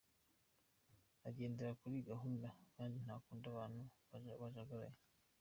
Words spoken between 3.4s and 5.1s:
abantu bajagaraye.